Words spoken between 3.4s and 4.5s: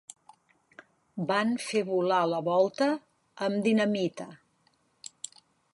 amb dinamita.